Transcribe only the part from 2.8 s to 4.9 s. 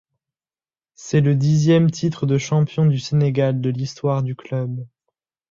du Sénégal de l'histoire du club.